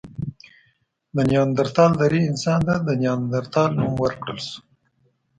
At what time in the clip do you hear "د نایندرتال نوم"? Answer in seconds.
2.87-3.93